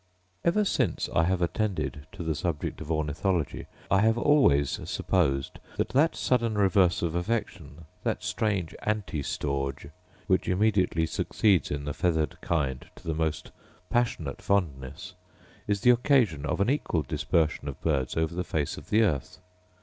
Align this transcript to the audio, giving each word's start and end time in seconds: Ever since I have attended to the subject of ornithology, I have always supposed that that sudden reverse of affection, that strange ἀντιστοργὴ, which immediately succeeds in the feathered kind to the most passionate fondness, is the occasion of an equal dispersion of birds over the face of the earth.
Ever 0.43 0.65
since 0.65 1.09
I 1.13 1.25
have 1.25 1.43
attended 1.43 2.07
to 2.13 2.23
the 2.23 2.33
subject 2.33 2.81
of 2.81 2.89
ornithology, 2.91 3.67
I 3.91 3.99
have 4.01 4.17
always 4.17 4.79
supposed 4.89 5.59
that 5.77 5.89
that 5.89 6.15
sudden 6.15 6.57
reverse 6.57 7.03
of 7.03 7.13
affection, 7.13 7.85
that 8.01 8.23
strange 8.23 8.75
ἀντιστοργὴ, 8.87 9.91
which 10.25 10.47
immediately 10.49 11.05
succeeds 11.05 11.69
in 11.69 11.85
the 11.85 11.93
feathered 11.93 12.41
kind 12.41 12.89
to 12.95 13.05
the 13.07 13.13
most 13.13 13.51
passionate 13.91 14.41
fondness, 14.41 15.13
is 15.67 15.81
the 15.81 15.91
occasion 15.91 16.47
of 16.47 16.59
an 16.59 16.71
equal 16.71 17.03
dispersion 17.03 17.67
of 17.67 17.79
birds 17.81 18.17
over 18.17 18.33
the 18.33 18.43
face 18.43 18.77
of 18.79 18.89
the 18.89 19.03
earth. 19.03 19.37